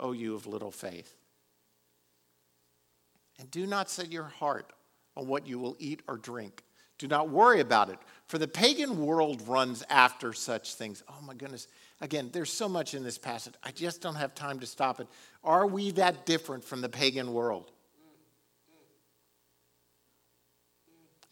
[0.00, 1.14] O you of little faith?
[3.38, 4.72] And do not set your heart
[5.16, 6.64] on what you will eat or drink.
[6.98, 11.02] Do not worry about it, for the pagan world runs after such things.
[11.08, 11.66] Oh my goodness.
[12.00, 13.54] Again, there's so much in this passage.
[13.62, 15.08] I just don't have time to stop it.
[15.42, 17.70] Are we that different from the pagan world?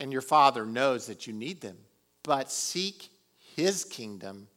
[0.00, 1.76] And your Father knows that you need them,
[2.24, 3.08] but seek
[3.54, 4.48] His kingdom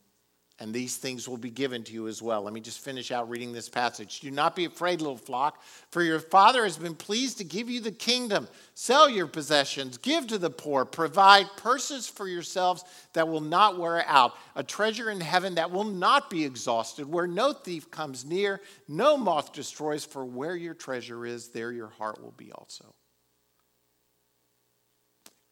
[0.60, 2.42] and these things will be given to you as well.
[2.42, 4.22] Let me just finish out reading this passage.
[4.22, 5.62] Do not be afraid, little flock,
[5.92, 8.48] for your Father has been pleased to give you the kingdom.
[8.74, 14.06] Sell your possessions, give to the poor, provide purses for yourselves that will not wear
[14.08, 18.62] out, a treasure in heaven that will not be exhausted, where no thief comes near,
[18.88, 22.96] no moth destroys, for where your treasure is, there your heart will be also.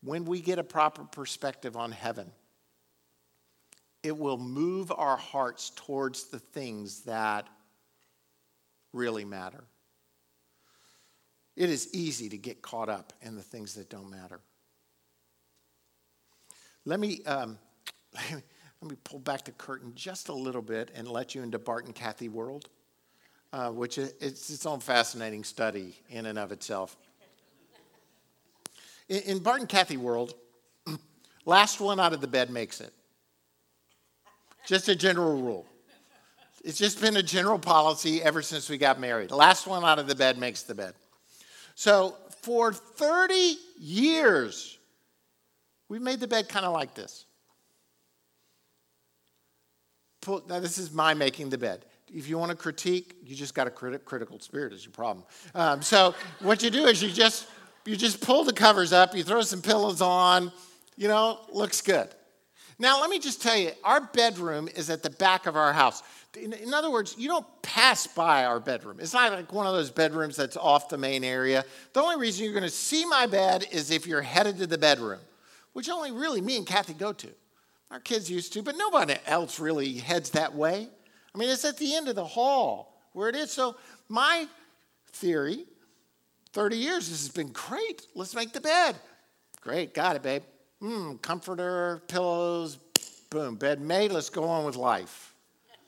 [0.01, 2.31] When we get a proper perspective on heaven,
[4.03, 7.47] it will move our hearts towards the things that
[8.91, 9.63] really matter.
[11.55, 14.41] It is easy to get caught up in the things that don't matter.
[16.85, 17.57] Let me, um,
[18.15, 21.85] let me pull back the curtain just a little bit and let you into Bart
[21.85, 22.69] and Kathy world,
[23.53, 26.97] uh, which is it's its own fascinating study in and of itself.
[29.07, 30.33] In, in Bart and Kathy world,
[31.45, 32.93] last one out of the bed makes it.
[34.65, 35.65] Just a general rule.
[36.63, 39.29] It's just been a general policy ever since we got married.
[39.29, 40.93] The last one out of the bed makes the bed.
[41.75, 44.77] So for 30 years,
[45.89, 47.25] we've made the bed kind of like this.
[50.47, 51.83] Now, this is my making the bed.
[52.07, 55.25] If you want to critique, you just got a crit- critical spirit is your problem.
[55.53, 57.47] Um, so what you do is you just
[57.85, 60.53] you just pull the covers up, you throw some pillows on,
[60.95, 62.07] you know, looks good.
[62.79, 66.03] Now, let me just tell you, our bedroom is at the back of our house.
[66.39, 68.97] In, in, other words, you don't pass by our bedroom.
[68.99, 71.63] It's not like one of those bedrooms that's off the main area.
[71.93, 74.77] The only reason you're going to see my bed is if you're headed to the
[74.77, 75.19] bedroom,
[75.73, 77.29] which only really me and Kathy go to.
[77.91, 80.87] Our kids used to, but nobody else really heads that way.
[81.33, 83.51] I mean, it's at the end of the hall where it is.
[83.51, 83.75] So,
[84.09, 84.47] my
[85.11, 85.65] theory
[86.53, 88.07] 30 years, this has been great.
[88.15, 88.95] Let's make the bed.
[89.61, 90.43] Great, got it, babe.
[90.83, 92.77] Mmm, comforter, pillows,
[93.29, 94.11] boom, bed made.
[94.11, 95.33] Let's go on with life.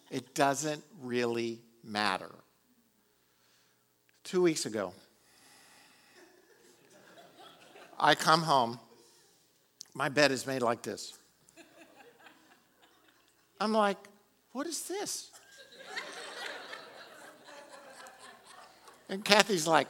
[0.10, 2.32] It doesn't really matter.
[4.24, 4.94] Two weeks ago,
[8.00, 8.80] I come home.
[9.94, 11.18] My bed is made like this.
[13.60, 13.98] I'm like,
[14.54, 15.32] what is this?
[19.10, 19.90] And Kathy's like,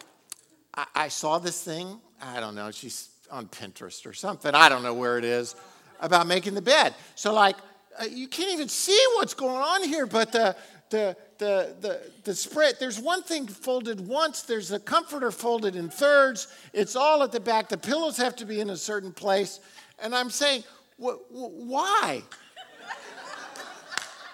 [0.75, 1.99] I, I, saw this thing.
[2.21, 2.69] I don't know.
[2.71, 4.53] She's on Pinterest or something.
[4.53, 5.55] I don't know where it is
[5.99, 6.93] about making the bed.
[7.15, 7.55] So, like,
[7.99, 10.55] uh, you can't even see what's going on here, but the,
[10.89, 15.89] the, the, the, the spread, there's one thing folded once, there's a comforter folded in
[15.89, 19.59] thirds, it's all at the back, the pillows have to be in a certain place.
[19.99, 20.63] And I'm saying,
[21.01, 22.21] wh- wh- why?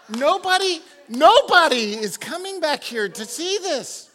[0.10, 4.10] nobody, nobody is coming back here to see this.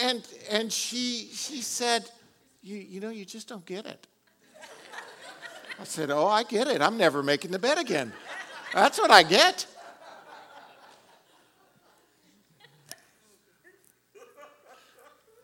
[0.00, 2.08] And, and she, she said,
[2.62, 4.06] you, you know, you just don't get it.
[5.78, 6.82] I said, Oh, I get it.
[6.82, 8.12] I'm never making the bed again.
[8.74, 9.66] That's what I get.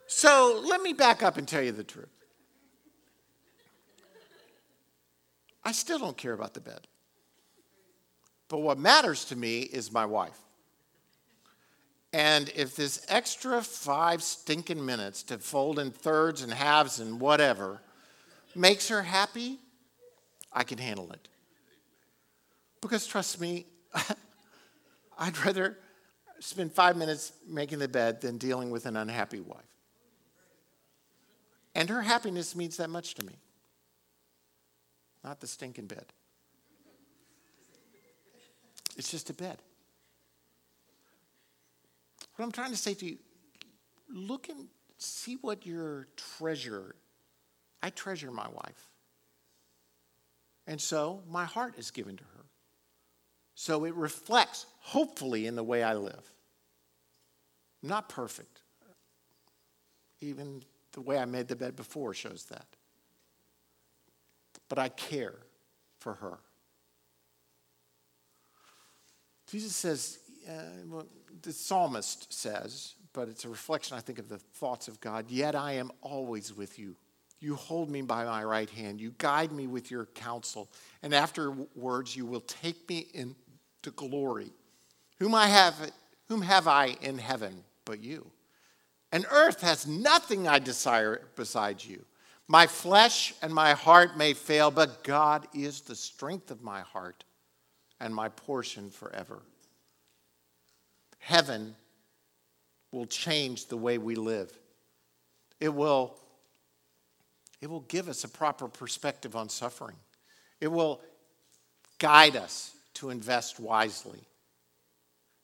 [0.07, 2.09] So let me back up and tell you the truth.
[5.63, 6.87] I still don't care about the bed.
[8.47, 10.39] But what matters to me is my wife.
[12.17, 17.79] And if this extra five stinking minutes to fold in thirds and halves and whatever
[18.55, 19.59] makes her happy,
[20.51, 21.27] I can handle it.
[22.81, 23.67] Because trust me,
[25.19, 25.77] I'd rather
[26.39, 29.75] spend five minutes making the bed than dealing with an unhappy wife.
[31.75, 33.37] And her happiness means that much to me,
[35.23, 36.05] not the stinking bed.
[38.97, 39.59] It's just a bed.
[42.37, 43.17] What I'm trying to say to you,
[44.13, 44.67] look and
[44.97, 46.07] see what your
[46.37, 46.95] treasure.
[47.81, 48.89] I treasure my wife.
[50.67, 52.45] And so my heart is given to her.
[53.55, 56.31] So it reflects, hopefully, in the way I live.
[57.81, 58.61] I'm not perfect.
[60.21, 62.67] Even the way I made the bed before shows that.
[64.69, 65.39] But I care
[65.99, 66.37] for her.
[69.49, 71.03] Jesus says, uh,
[71.41, 75.55] the psalmist says, but it's a reflection, I think, of the thoughts of God, yet
[75.55, 76.95] I am always with you
[77.39, 78.99] you hold me by my right hand.
[78.99, 80.69] You guide me with your counsel.
[81.03, 84.51] And afterwards, you will take me into glory.
[85.19, 85.75] Whom, I have,
[86.27, 88.31] whom have I in heaven but you?
[89.11, 92.03] And earth has nothing I desire besides you.
[92.47, 97.23] My flesh and my heart may fail, but God is the strength of my heart
[97.99, 99.41] and my portion forever.
[101.27, 101.75] Heaven
[102.93, 104.49] will change the way we live.
[105.59, 106.15] It will
[107.59, 109.97] it will give us a proper perspective on suffering.
[110.61, 111.01] It will
[111.99, 114.21] guide us to invest wisely.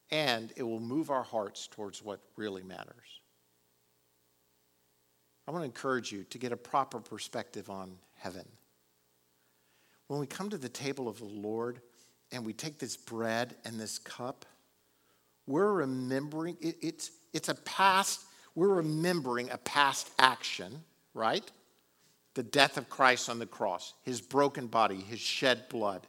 [0.09, 3.19] And it will move our hearts towards what really matters.
[5.45, 8.47] I want to encourage you to get a proper perspective on heaven.
[10.07, 11.81] When we come to the table of the Lord
[12.31, 14.45] and we take this bread and this cup,
[15.47, 18.21] we're remembering, it, it's, it's a past,
[18.55, 20.83] we're remembering a past action,
[21.13, 21.49] right?
[22.33, 26.07] the death of Christ on the cross, his broken body, his shed blood,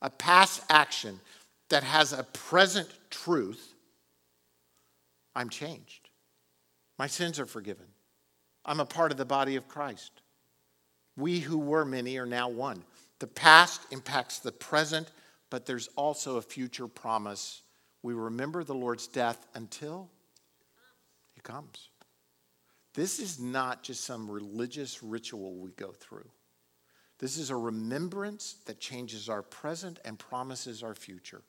[0.00, 1.20] a past action
[1.68, 3.74] that has a present truth.
[5.34, 6.10] I'm changed.
[6.98, 7.86] My sins are forgiven.
[8.64, 10.10] I'm a part of the body of Christ.
[11.16, 12.82] We who were many are now one.
[13.18, 15.10] The past impacts the present,
[15.50, 17.62] but there's also a future promise.
[18.02, 20.10] We remember the Lord's death until
[21.34, 21.90] he comes.
[22.94, 26.28] This is not just some religious ritual we go through.
[27.18, 31.42] This is a remembrance that changes our present and promises our future.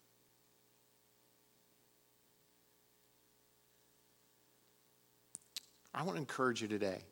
[5.96, 7.04] I want to encourage you today.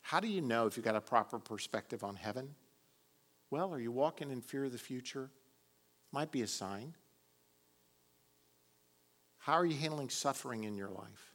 [0.00, 2.54] How do you know if you've got a proper perspective on heaven?
[3.50, 5.30] Well, are you walking in fear of the future?
[6.12, 6.94] Might be a sign.
[9.42, 11.32] How are you handling suffering in your life?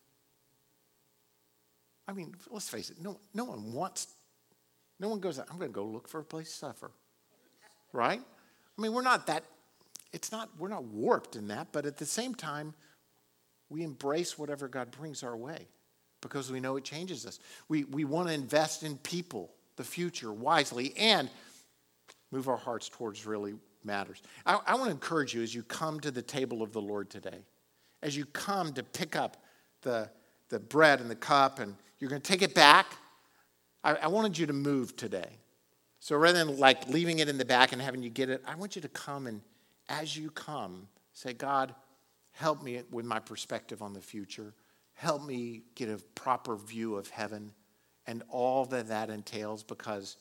[2.07, 4.07] I mean, let's face it, no, no one wants,
[4.97, 6.91] no one goes, I'm going to go look for a place to suffer.
[7.91, 8.21] Right?
[8.21, 9.43] I mean, we're not that,
[10.13, 12.73] it's not, we're not warped in that, but at the same time,
[13.67, 15.67] we embrace whatever God brings our way
[16.21, 17.39] because we know it changes us.
[17.67, 21.29] We, we want to invest in people, the future, wisely, and
[22.31, 24.21] move our hearts towards really matters.
[24.45, 27.09] I, I want to encourage you as you come to the table of the Lord
[27.09, 27.43] today,
[28.01, 29.37] as you come to pick up
[29.81, 30.09] the,
[30.49, 32.95] the bread and the cup, and you're going to take it back.
[33.83, 35.37] I, I wanted you to move today.
[35.99, 38.55] So rather than like leaving it in the back and having you get it, I
[38.55, 39.41] want you to come and
[39.89, 41.73] as you come, say, God,
[42.31, 44.53] help me with my perspective on the future.
[44.93, 47.51] Help me get a proper view of heaven
[48.05, 50.17] and all that that entails because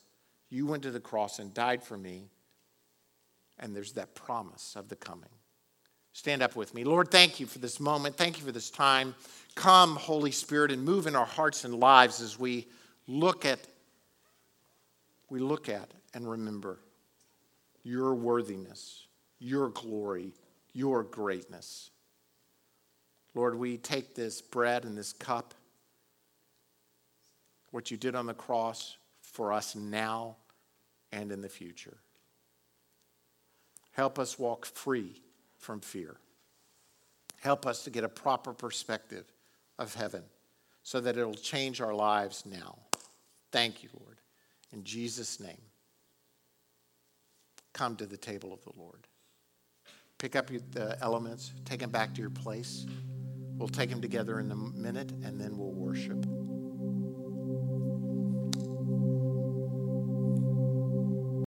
[0.49, 2.29] you went to the cross and died for me.
[3.59, 5.29] And there's that promise of the coming.
[6.17, 6.83] Stand up with me.
[6.83, 8.17] Lord, thank you for this moment.
[8.17, 9.13] Thank you for this time.
[9.53, 12.65] Come, Holy Spirit, and move in our hearts and lives as we
[13.07, 13.59] look at
[15.29, 16.79] we look at and remember
[17.83, 19.05] your worthiness,
[19.37, 20.33] your glory,
[20.73, 21.91] your greatness.
[23.35, 25.53] Lord, we take this bread and this cup,
[27.69, 30.37] what you did on the cross for us now
[31.11, 31.99] and in the future.
[33.91, 35.21] Help us walk free
[35.67, 36.15] from fear.
[37.41, 39.25] Help us to get a proper perspective
[39.77, 40.23] of heaven
[40.81, 42.77] so that it'll change our lives now.
[43.51, 44.21] Thank you, Lord.
[44.71, 45.61] In Jesus' name,
[47.73, 49.07] come to the table of the Lord.
[50.19, 52.85] Pick up the elements, take them back to your place.
[53.57, 56.25] We'll take them together in a minute and then we'll worship.